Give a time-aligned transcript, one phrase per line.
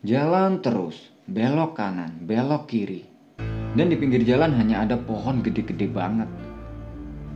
[0.00, 0.96] Jalan terus,
[1.28, 3.04] belok kanan, belok kiri.
[3.76, 6.24] Dan di pinggir jalan hanya ada pohon gede-gede banget.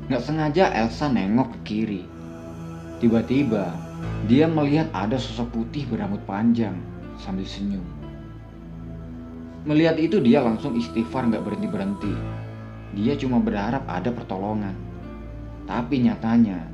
[0.08, 2.02] Nggak sengaja Elsa nengok ke kiri.
[3.04, 3.68] Tiba-tiba,
[4.32, 6.72] dia melihat ada sosok putih berambut panjang
[7.20, 7.84] sambil senyum.
[9.68, 12.16] Melihat itu dia langsung istighfar nggak berhenti-berhenti.
[12.96, 14.72] Dia cuma berharap ada pertolongan.
[15.68, 16.64] Tapi nyatanya,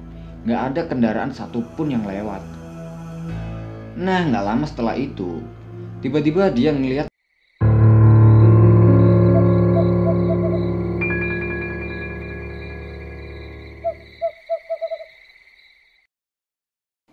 [0.46, 2.46] nggak ada kendaraan satupun yang lewat.
[3.98, 5.42] Nah, nggak lama setelah itu,
[6.00, 7.12] Tiba-tiba dia ngeliat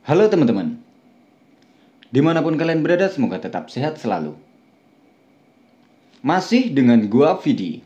[0.07, 0.79] Halo teman-teman.
[2.07, 4.39] Di mana pun kalian berada semoga tetap sehat selalu.
[6.23, 7.83] Masih dengan gua Vidi.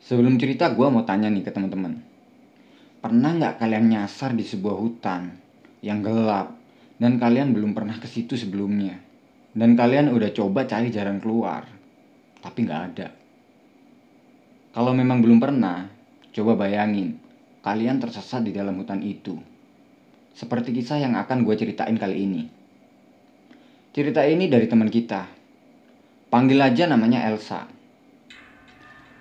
[0.00, 2.00] Sebelum cerita gua mau tanya nih ke teman-teman.
[3.04, 5.36] Pernah nggak kalian nyasar di sebuah hutan
[5.84, 6.56] yang gelap
[6.96, 9.05] dan kalian belum pernah ke situ sebelumnya?
[9.56, 11.64] Dan kalian udah coba cari jalan keluar,
[12.44, 13.08] tapi nggak ada.
[14.76, 15.88] Kalau memang belum pernah,
[16.36, 17.16] coba bayangin,
[17.64, 19.40] kalian tersesat di dalam hutan itu.
[20.36, 22.44] Seperti kisah yang akan gue ceritain kali ini.
[23.96, 25.24] Cerita ini dari teman kita.
[26.28, 27.64] Panggil aja namanya Elsa.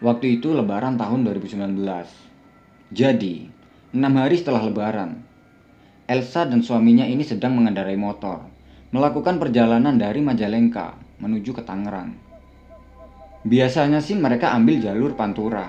[0.03, 1.79] Waktu itu lebaran tahun 2019.
[2.91, 3.47] Jadi,
[3.95, 5.23] enam hari setelah lebaran,
[6.11, 8.54] Elsa dan suaminya ini sedang mengendarai motor
[8.95, 12.15] melakukan perjalanan dari Majalengka menuju ke Tangerang.
[13.43, 15.67] Biasanya sih mereka ambil jalur Pantura.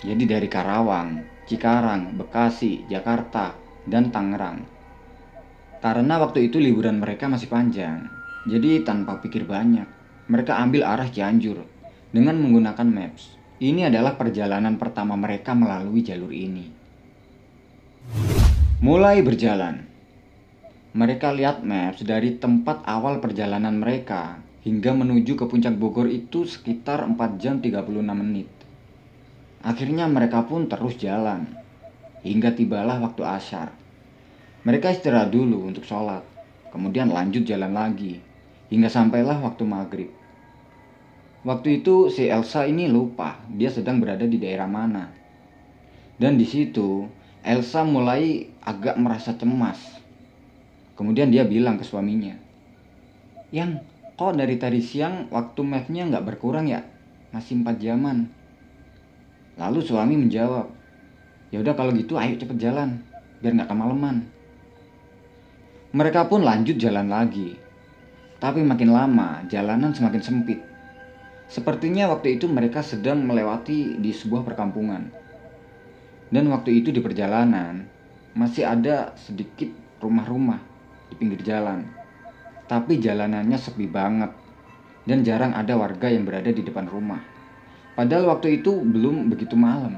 [0.00, 3.52] Jadi dari Karawang, Cikarang, Bekasi, Jakarta,
[3.84, 4.64] dan Tangerang.
[5.84, 8.08] Karena waktu itu liburan mereka masih panjang,
[8.48, 9.86] jadi tanpa pikir banyak,
[10.32, 11.60] mereka ambil arah Cianjur
[12.08, 13.36] dengan menggunakan maps.
[13.60, 16.72] Ini adalah perjalanan pertama mereka melalui jalur ini.
[18.82, 19.85] Mulai berjalan,
[20.96, 27.04] mereka lihat maps dari tempat awal perjalanan mereka hingga menuju ke puncak Bogor itu sekitar
[27.04, 28.48] 4 jam 36 menit.
[29.60, 31.52] Akhirnya mereka pun terus jalan
[32.24, 33.76] hingga tibalah waktu asyar.
[34.64, 36.24] Mereka istirahat dulu untuk sholat,
[36.72, 38.24] kemudian lanjut jalan lagi
[38.72, 40.10] hingga sampailah waktu maghrib.
[41.44, 45.12] Waktu itu si Elsa ini lupa dia sedang berada di daerah mana.
[46.16, 47.04] Dan di situ
[47.44, 50.05] Elsa mulai agak merasa cemas
[50.96, 52.32] Kemudian dia bilang ke suaminya,
[53.52, 53.84] Yang,
[54.16, 56.80] kok dari tadi siang waktu mapnya nggak berkurang ya?
[57.36, 58.32] Masih empat jaman.
[59.60, 60.72] Lalu suami menjawab,
[61.52, 63.04] Ya udah kalau gitu ayo cepet jalan,
[63.44, 64.24] biar nggak kemalaman.
[65.92, 67.60] Mereka pun lanjut jalan lagi.
[68.40, 70.60] Tapi makin lama, jalanan semakin sempit.
[71.46, 75.12] Sepertinya waktu itu mereka sedang melewati di sebuah perkampungan.
[76.32, 77.86] Dan waktu itu di perjalanan,
[78.34, 79.70] masih ada sedikit
[80.02, 80.75] rumah-rumah
[81.10, 81.86] di pinggir jalan.
[82.66, 84.34] Tapi jalanannya sepi banget
[85.06, 87.22] dan jarang ada warga yang berada di depan rumah.
[87.94, 89.96] Padahal waktu itu belum begitu malam.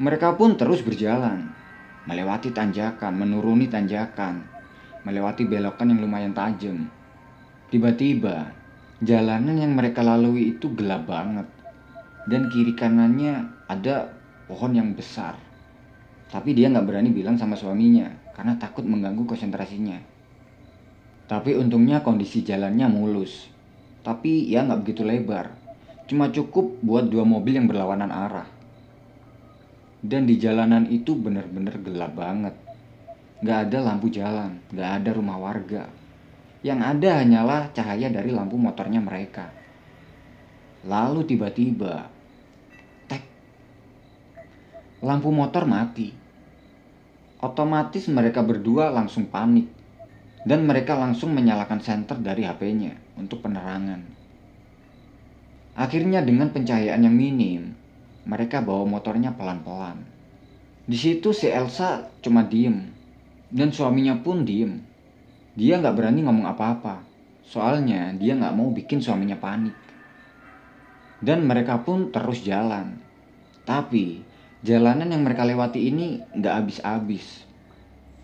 [0.00, 1.54] Mereka pun terus berjalan,
[2.08, 4.42] melewati tanjakan, menuruni tanjakan,
[5.06, 6.90] melewati belokan yang lumayan tajam.
[7.70, 8.50] Tiba-tiba,
[9.04, 11.46] jalanan yang mereka lalui itu gelap banget.
[12.24, 14.10] Dan kiri kanannya ada
[14.48, 15.36] pohon yang besar.
[16.32, 19.98] Tapi dia nggak berani bilang sama suaminya karena takut mengganggu konsentrasinya.
[21.24, 23.48] Tapi untungnya kondisi jalannya mulus.
[24.04, 25.54] Tapi ya nggak begitu lebar.
[26.04, 28.48] Cuma cukup buat dua mobil yang berlawanan arah.
[30.04, 32.52] Dan di jalanan itu bener-bener gelap banget.
[33.40, 35.88] Gak ada lampu jalan, gak ada rumah warga.
[36.60, 39.48] Yang ada hanyalah cahaya dari lampu motornya mereka.
[40.84, 42.04] Lalu tiba-tiba,
[43.08, 43.24] tek,
[45.00, 46.23] lampu motor mati
[47.44, 49.68] otomatis mereka berdua langsung panik
[50.48, 54.00] dan mereka langsung menyalakan senter dari HP-nya untuk penerangan.
[55.76, 57.76] Akhirnya dengan pencahayaan yang minim,
[58.24, 60.00] mereka bawa motornya pelan-pelan.
[60.88, 62.88] Di situ si Elsa cuma diem
[63.52, 64.80] dan suaminya pun diem.
[65.52, 67.04] Dia nggak berani ngomong apa-apa,
[67.44, 69.76] soalnya dia nggak mau bikin suaminya panik.
[71.20, 73.00] Dan mereka pun terus jalan.
[73.64, 74.33] Tapi
[74.64, 77.44] Jalanan yang mereka lewati ini nggak habis-habis.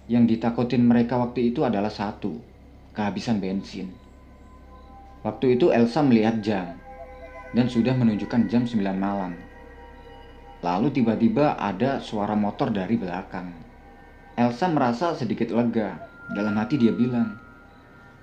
[0.09, 2.33] Yang ditakutin mereka waktu itu adalah satu,
[2.97, 3.93] kehabisan bensin.
[5.21, 6.81] Waktu itu Elsa melihat jam
[7.53, 9.37] dan sudah menunjukkan jam 9 malam.
[10.65, 13.53] Lalu tiba-tiba ada suara motor dari belakang.
[14.33, 16.09] Elsa merasa sedikit lega.
[16.33, 17.37] Dalam hati dia bilang,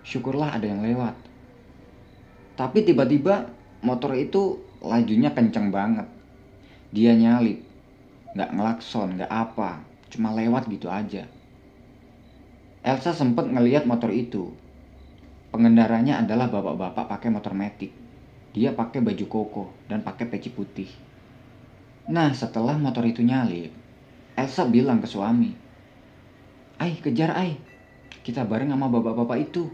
[0.01, 1.13] syukurlah ada yang lewat.
[2.57, 3.45] Tapi tiba-tiba
[3.85, 6.09] motor itu lajunya kencang banget.
[6.89, 7.66] Dia nyalip
[8.37, 9.81] nggak ngelakson, nggak apa,
[10.13, 11.25] cuma lewat gitu aja.
[12.85, 14.53] Elsa sempat ngeliat motor itu.
[15.49, 17.89] Pengendaranya adalah bapak-bapak pakai motor metik.
[18.53, 20.85] Dia pakai baju koko dan pakai peci putih.
[22.13, 23.73] Nah, setelah motor itu nyalip,
[24.37, 25.51] Elsa bilang ke suami,
[26.77, 27.57] Ai, kejar Ai.
[28.21, 29.65] Kita bareng sama bapak-bapak itu.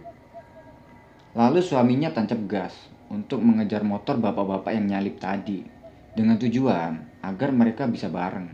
[1.35, 2.73] Lalu suaminya tancap gas
[3.11, 5.82] untuk mengejar motor bapak-bapak yang nyalip tadi
[6.13, 8.49] dengan tujuan agar mereka bisa bareng.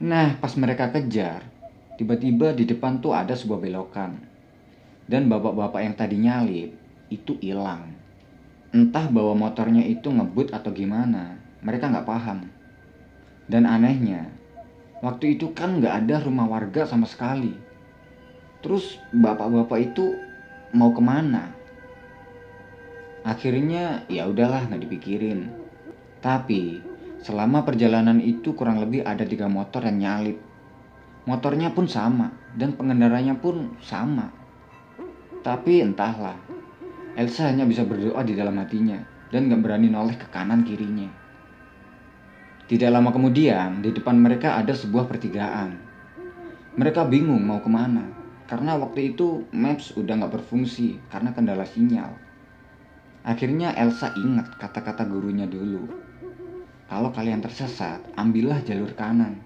[0.00, 1.44] Nah, pas mereka kejar,
[2.00, 4.16] tiba-tiba di depan tuh ada sebuah belokan
[5.10, 6.70] dan bapak-bapak yang tadi nyalip
[7.10, 7.92] itu hilang.
[8.70, 12.46] Entah bawa motornya itu ngebut atau gimana, mereka nggak paham.
[13.50, 14.30] Dan anehnya,
[15.02, 17.52] waktu itu kan nggak ada rumah warga sama sekali.
[18.62, 20.14] Terus bapak-bapak itu
[20.70, 21.50] mau ke mana?
[23.26, 25.59] Akhirnya ya udahlah nggak dipikirin.
[26.20, 26.80] Tapi
[27.24, 30.36] selama perjalanan itu kurang lebih ada tiga motor yang nyalip.
[31.24, 34.28] Motornya pun sama dan pengendaranya pun sama.
[35.40, 36.36] Tapi entahlah,
[37.16, 39.00] Elsa hanya bisa berdoa di dalam hatinya
[39.32, 41.08] dan gak berani noleh ke kanan kirinya.
[42.68, 45.74] Tidak lama kemudian, di depan mereka ada sebuah pertigaan.
[46.78, 48.06] Mereka bingung mau ke mana,
[48.46, 52.14] karena waktu itu Maps udah gak berfungsi karena kendala sinyal.
[53.20, 55.99] Akhirnya Elsa ingat kata-kata gurunya dulu.
[56.90, 59.38] Kalau kalian tersesat, ambillah jalur kanan.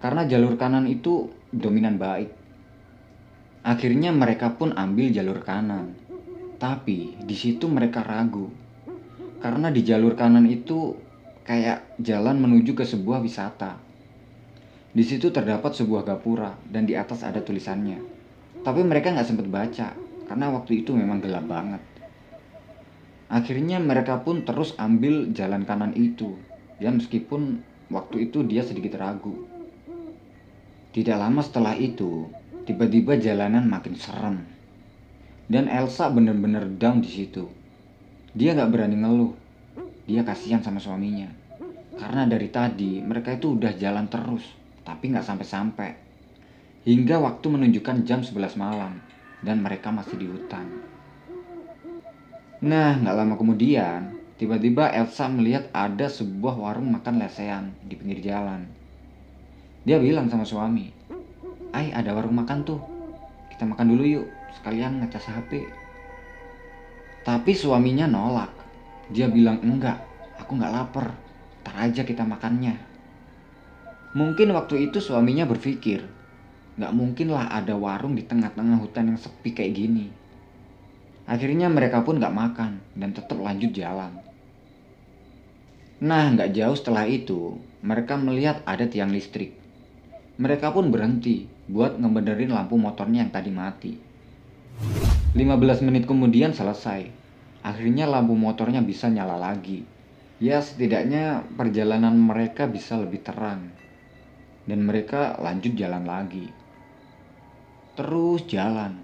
[0.00, 2.32] Karena jalur kanan itu dominan baik.
[3.60, 5.92] Akhirnya mereka pun ambil jalur kanan.
[6.56, 8.48] Tapi di situ mereka ragu.
[9.44, 10.96] Karena di jalur kanan itu
[11.44, 13.76] kayak jalan menuju ke sebuah wisata.
[14.88, 18.00] Di situ terdapat sebuah gapura dan di atas ada tulisannya.
[18.64, 19.92] Tapi mereka nggak sempat baca
[20.24, 21.84] karena waktu itu memang gelap banget.
[23.28, 26.47] Akhirnya mereka pun terus ambil jalan kanan itu.
[26.78, 29.46] Ya meskipun waktu itu dia sedikit ragu.
[30.94, 32.30] Tidak lama setelah itu,
[32.68, 34.44] Tiba-tiba jalanan makin serem.
[35.48, 37.48] Dan Elsa bener-bener down di situ.
[38.36, 39.32] Dia gak berani ngeluh.
[40.04, 41.32] Dia kasihan sama suaminya.
[41.96, 44.44] Karena dari tadi mereka itu udah jalan terus,
[44.84, 45.96] tapi gak sampai-sampai.
[46.84, 49.00] Hingga waktu menunjukkan jam 11 malam
[49.40, 50.68] dan mereka masih di hutan.
[52.68, 58.64] Nah, gak lama kemudian, tiba-tiba Elsa melihat ada sebuah warung makan lesehan di pinggir jalan.
[59.82, 60.94] Dia bilang sama suami,
[61.74, 62.80] Ay ada warung makan tuh.
[63.52, 65.66] Kita makan dulu yuk sekalian ngecas HP
[67.28, 68.48] tapi suaminya nolak.
[69.12, 70.00] Dia bilang enggak
[70.40, 71.12] aku nggak lapar.
[71.60, 72.72] Ntar aja kita makannya.
[74.16, 76.16] Mungkin waktu itu suaminya berpikir
[76.78, 80.08] nggak mungkin lah ada warung di tengah-tengah hutan yang sepi kayak gini.
[81.28, 84.27] Akhirnya mereka pun nggak makan dan tetap lanjut jalan
[85.98, 89.50] Nah, nggak jauh setelah itu, mereka melihat ada tiang listrik.
[90.38, 93.92] Mereka pun berhenti buat ngebenerin lampu motornya yang tadi mati.
[95.34, 97.10] 15 menit kemudian selesai.
[97.66, 99.82] Akhirnya lampu motornya bisa nyala lagi.
[100.38, 103.74] Ya setidaknya perjalanan mereka bisa lebih terang.
[104.70, 106.46] Dan mereka lanjut jalan lagi.
[107.98, 109.02] Terus jalan.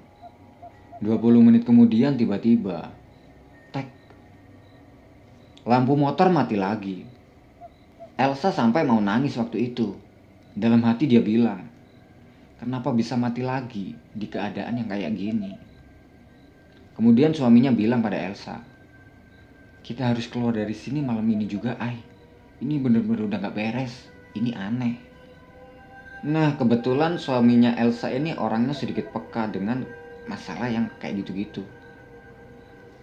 [1.02, 2.94] 20 menit kemudian tiba-tiba.
[5.64, 7.08] Lampu motor mati lagi.
[8.20, 9.96] Elsa sampai mau nangis waktu itu.
[10.52, 11.64] Dalam hati dia bilang,
[12.60, 15.56] kenapa bisa mati lagi di keadaan yang kayak gini?
[16.92, 18.60] Kemudian suaminya bilang pada Elsa,
[19.80, 21.96] kita harus keluar dari sini malam ini juga, ay.
[22.60, 24.12] Ini bener-bener udah gak beres.
[24.36, 25.00] Ini aneh.
[26.28, 29.88] Nah, kebetulan suaminya Elsa ini orangnya sedikit peka dengan
[30.28, 31.64] masalah yang kayak gitu-gitu.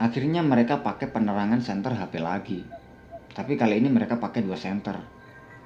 [0.02, 2.66] Akhirnya mereka pakai penerangan senter HP lagi.
[3.38, 4.98] Tapi kali ini mereka pakai dua senter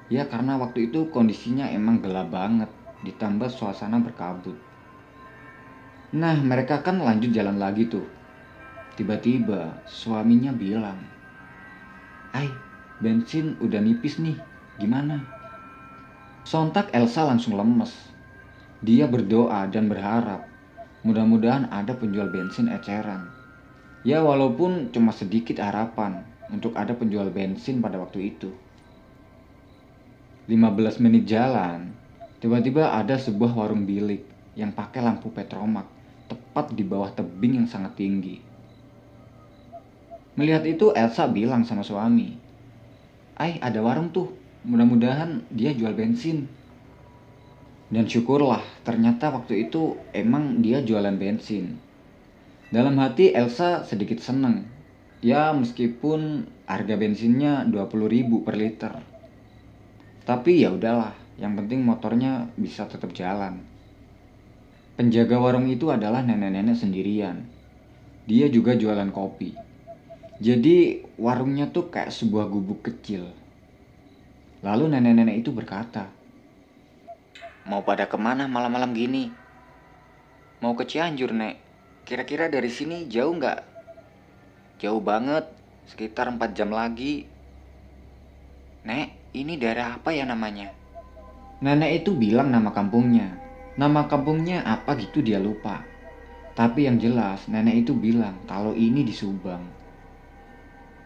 [0.06, 2.70] Ya karena waktu itu kondisinya emang gelap banget,
[3.02, 4.54] ditambah suasana berkabut.
[6.14, 8.06] Nah mereka kan lanjut jalan lagi tuh.
[8.94, 11.02] Tiba-tiba suaminya bilang,
[12.30, 12.52] Ay,
[13.02, 14.38] bensin udah nipis nih,
[14.78, 15.26] gimana?
[16.46, 17.90] Sontak Elsa langsung lemes.
[18.86, 20.46] Dia berdoa dan berharap
[21.02, 23.45] mudah-mudahan ada penjual bensin eceran.
[24.06, 26.22] Ya walaupun cuma sedikit harapan
[26.54, 28.54] untuk ada penjual bensin pada waktu itu.
[30.46, 31.90] 15 menit jalan,
[32.38, 34.22] tiba-tiba ada sebuah warung bilik
[34.54, 35.90] yang pakai lampu petromak
[36.30, 38.38] tepat di bawah tebing yang sangat tinggi.
[40.38, 42.38] Melihat itu Elsa bilang sama suami,
[43.34, 44.30] Ay ada warung tuh,
[44.62, 46.46] mudah-mudahan dia jual bensin.
[47.90, 51.85] Dan syukurlah ternyata waktu itu emang dia jualan bensin.
[52.66, 54.66] Dalam hati Elsa sedikit seneng.
[55.22, 58.90] Ya meskipun harga bensinnya 20 ribu per liter.
[60.26, 63.62] Tapi ya udahlah, yang penting motornya bisa tetap jalan.
[64.98, 67.46] Penjaga warung itu adalah nenek-nenek sendirian.
[68.26, 69.54] Dia juga jualan kopi.
[70.42, 73.30] Jadi warungnya tuh kayak sebuah gubuk kecil.
[74.66, 76.10] Lalu nenek-nenek itu berkata,
[77.62, 79.30] Mau pada ke mana malam-malam gini?
[80.58, 81.65] Mau ke Cianjur, Nek.
[82.06, 83.60] Kira-kira dari sini jauh nggak?
[84.78, 85.50] Jauh banget,
[85.90, 87.26] sekitar 4 jam lagi.
[88.86, 90.70] Nek, ini daerah apa ya namanya?
[91.66, 93.34] Nenek itu bilang nama kampungnya.
[93.74, 95.82] Nama kampungnya apa gitu dia lupa.
[96.54, 99.66] Tapi yang jelas nenek itu bilang kalau ini di Subang.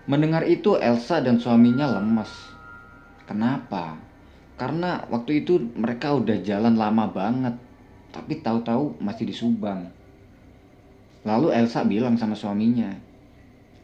[0.04, 2.28] Mendengar itu Elsa dan suaminya lemes.
[3.24, 3.96] Kenapa?
[4.60, 7.56] Karena waktu itu mereka udah jalan lama banget.
[8.12, 9.99] Tapi tahu-tahu masih di Subang.
[11.20, 12.88] Lalu Elsa bilang sama suaminya,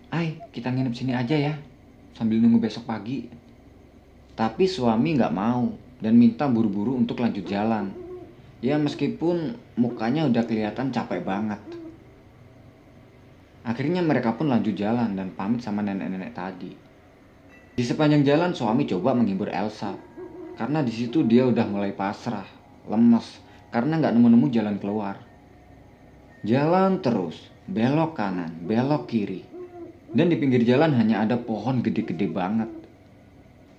[0.09, 1.55] Ay, kita nginep sini aja ya,
[2.17, 3.29] sambil nunggu besok pagi.
[4.33, 5.69] Tapi suami nggak mau
[6.01, 7.93] dan minta buru-buru untuk lanjut jalan.
[8.65, 11.61] Ya meskipun mukanya udah kelihatan capek banget.
[13.67, 16.73] Akhirnya mereka pun lanjut jalan dan pamit sama nenek-nenek tadi.
[17.77, 19.93] Di sepanjang jalan suami coba menghibur Elsa.
[20.57, 22.49] Karena di situ dia udah mulai pasrah,
[22.89, 25.26] lemes, karena nggak nemu-nemu jalan keluar.
[26.47, 29.43] Jalan terus, belok kanan, belok kiri.
[30.15, 32.71] Dan di pinggir jalan hanya ada pohon gede-gede banget.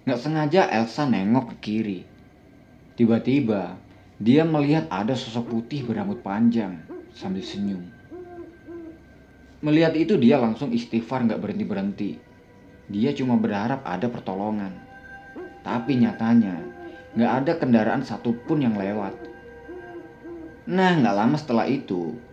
[0.03, 2.00] Nggak sengaja Elsa nengok ke kiri.
[3.00, 3.79] Tiba-tiba
[4.19, 6.83] dia melihat ada sosok putih berambut panjang
[7.15, 7.88] sambil senyum.
[9.63, 12.19] Melihat itu dia langsung istighfar nggak berhenti-berhenti.
[12.91, 14.75] Dia cuma berharap ada pertolongan.
[15.63, 16.59] Tapi nyatanya
[17.15, 19.15] nggak ada kendaraan satupun yang lewat.
[20.67, 22.26] Nah nggak lama setelah itu,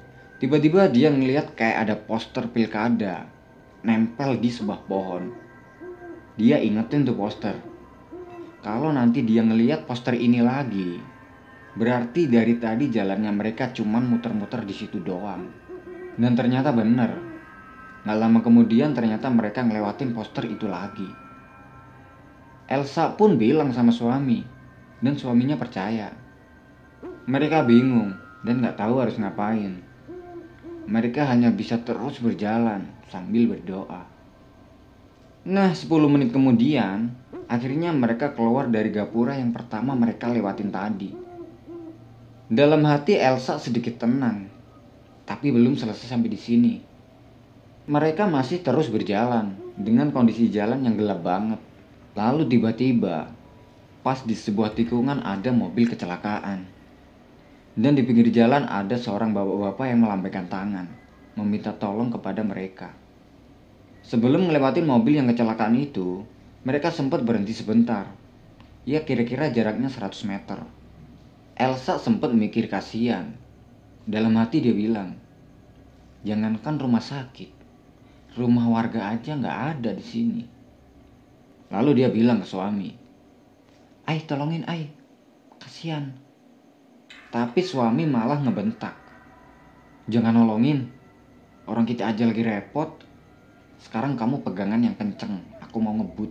[0.44, 3.24] tiba-tiba dia ngelihat kayak ada poster pilkada
[3.80, 5.32] nempel di sebuah pohon.
[6.36, 7.56] Dia ingetin tuh poster.
[8.60, 11.00] Kalau nanti dia ngelihat poster ini lagi,
[11.74, 15.50] Berarti dari tadi jalannya mereka cuman muter-muter di situ doang.
[16.14, 17.18] Dan ternyata bener.
[18.06, 21.10] Gak lama kemudian ternyata mereka ngelewatin poster itu lagi.
[22.70, 24.46] Elsa pun bilang sama suami.
[25.02, 26.14] Dan suaminya percaya.
[27.26, 28.14] Mereka bingung
[28.46, 29.82] dan gak tahu harus ngapain.
[30.84, 34.04] Mereka hanya bisa terus berjalan sambil berdoa.
[35.44, 37.12] Nah, 10 menit kemudian,
[37.48, 41.12] akhirnya mereka keluar dari gapura yang pertama mereka lewatin tadi.
[42.48, 44.48] Dalam hati Elsa sedikit tenang,
[45.24, 46.74] tapi belum selesai sampai di sini.
[47.84, 51.60] Mereka masih terus berjalan dengan kondisi jalan yang gelap banget.
[52.16, 53.28] Lalu tiba-tiba,
[54.04, 56.73] pas di sebuah tikungan ada mobil kecelakaan.
[57.74, 60.86] Dan di pinggir jalan ada seorang bapak-bapak yang melambaikan tangan,
[61.34, 62.94] meminta tolong kepada mereka.
[64.06, 66.22] Sebelum melewati mobil yang kecelakaan itu,
[66.62, 68.06] mereka sempat berhenti sebentar.
[68.86, 70.62] Ya kira-kira jaraknya 100 meter.
[71.58, 73.34] Elsa sempat mikir kasihan.
[74.04, 75.16] Dalam hati dia bilang,
[76.22, 77.50] jangankan rumah sakit,
[78.36, 80.42] rumah warga aja nggak ada di sini.
[81.74, 82.90] Lalu dia bilang ke suami,
[84.04, 84.92] Ay tolongin Ay,
[85.56, 86.23] kasihan.
[87.34, 88.94] Tapi suami malah ngebentak.
[90.06, 90.86] Jangan nolongin,
[91.66, 93.02] orang kita aja lagi repot.
[93.82, 96.30] Sekarang kamu pegangan yang kenceng, aku mau ngebut.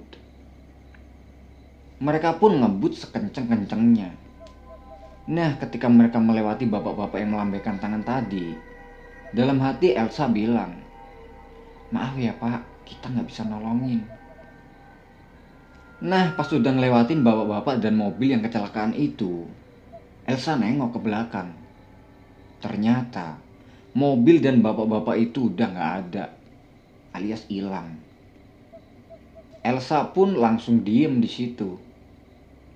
[1.99, 4.23] Mereka pun ngebut sekenceng-kencengnya
[5.23, 8.51] Nah, ketika mereka melewati bapak-bapak yang melambaikan tangan tadi,
[9.31, 10.83] dalam hati Elsa bilang,
[11.95, 14.03] Maaf ya pak, kita nggak bisa nolongin.
[16.03, 19.47] Nah, pas sudah ngelewatin bapak-bapak dan mobil yang kecelakaan itu,
[20.23, 21.51] Elsa nengok ke belakang.
[22.63, 23.35] Ternyata,
[23.91, 26.25] mobil dan bapak-bapak itu udah nggak ada,
[27.11, 27.99] alias hilang.
[29.63, 31.75] Elsa pun langsung diem di situ.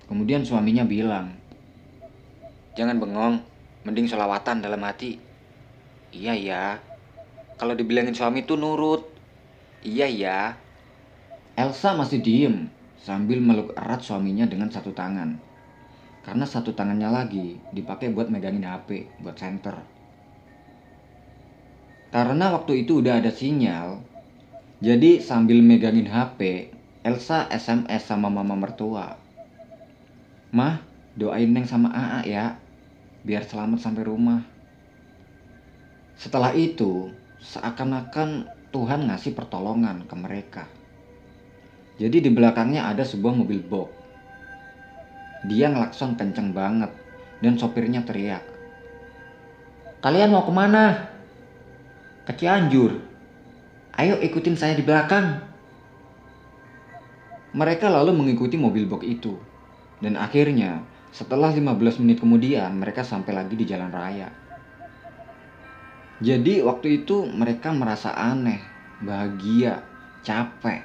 [0.08, 1.32] Kemudian suaminya bilang,
[2.76, 3.40] Jangan bengong,
[3.88, 5.16] mending selawatan dalam hati.
[6.12, 6.64] Iya ya,
[7.58, 9.02] kalau dibilangin suami tuh nurut.
[9.82, 10.38] Iya ya.
[11.58, 12.70] Elsa masih diem
[13.02, 15.47] sambil meluk erat suaminya dengan satu tangan.
[16.28, 19.80] Karena satu tangannya lagi dipakai buat megangin HP, buat center.
[22.12, 24.04] Karena waktu itu udah ada sinyal,
[24.84, 26.68] jadi sambil megangin HP,
[27.00, 29.16] Elsa SMS sama mama mertua.
[30.52, 30.84] Mah,
[31.16, 32.44] doain Neng sama AA ya
[33.24, 34.44] biar selamat sampai rumah.
[36.20, 37.08] Setelah itu,
[37.40, 40.64] seakan-akan Tuhan ngasih pertolongan ke mereka.
[41.96, 43.97] Jadi di belakangnya ada sebuah mobil box.
[45.46, 46.90] Dia ngelakson kenceng banget
[47.38, 48.42] dan sopirnya teriak.
[50.02, 51.10] Kalian mau ke mana?
[52.26, 52.98] Ke Cianjur.
[53.98, 55.42] Ayo ikutin saya di belakang.
[57.54, 59.34] Mereka lalu mengikuti mobil box itu.
[59.98, 64.30] Dan akhirnya setelah 15 menit kemudian, mereka sampai lagi di jalan raya.
[66.18, 68.58] Jadi waktu itu mereka merasa aneh,
[69.02, 69.82] bahagia,
[70.26, 70.82] capek,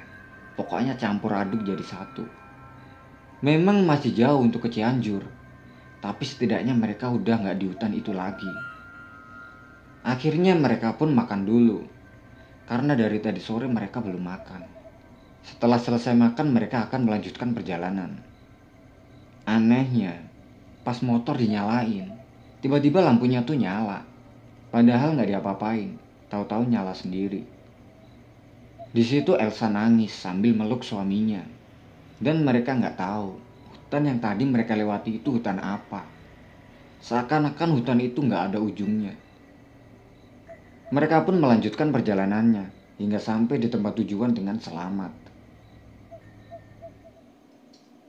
[0.54, 2.43] pokoknya campur aduk jadi satu.
[3.44, 5.20] Memang masih jauh untuk ke Cianjur,
[6.00, 8.48] tapi setidaknya mereka udah nggak di hutan itu lagi.
[10.00, 11.84] Akhirnya mereka pun makan dulu,
[12.64, 14.64] karena dari tadi sore mereka belum makan.
[15.44, 18.16] Setelah selesai makan, mereka akan melanjutkan perjalanan.
[19.44, 20.24] Anehnya,
[20.80, 22.16] pas motor dinyalain,
[22.64, 24.08] tiba-tiba lampunya tuh nyala.
[24.72, 26.00] Padahal nggak diapa-apain,
[26.32, 27.44] tahu-tahu nyala sendiri.
[28.88, 31.44] Di situ Elsa nangis sambil meluk suaminya.
[32.18, 33.38] Dan mereka nggak tahu
[33.94, 36.02] hutan yang tadi mereka lewati itu hutan apa.
[36.98, 39.14] Seakan-akan hutan itu nggak ada ujungnya.
[40.90, 45.12] Mereka pun melanjutkan perjalanannya hingga sampai di tempat tujuan dengan selamat.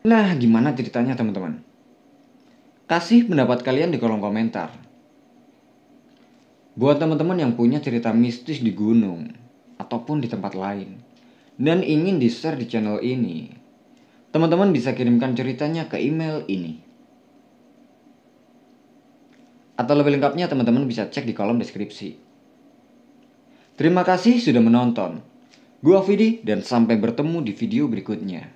[0.05, 1.65] Nah, gimana ceritanya teman-teman?
[2.85, 4.69] Kasih pendapat kalian di kolom komentar.
[6.77, 9.33] Buat teman-teman yang punya cerita mistis di gunung
[9.81, 11.01] ataupun di tempat lain
[11.57, 13.64] dan ingin di-share di channel ini,
[14.35, 16.83] Teman-teman bisa kirimkan ceritanya ke email ini.
[19.79, 22.19] Atau lebih lengkapnya teman-teman bisa cek di kolom deskripsi.
[23.79, 25.23] Terima kasih sudah menonton.
[25.79, 28.54] Gua Vidi dan sampai bertemu di video berikutnya.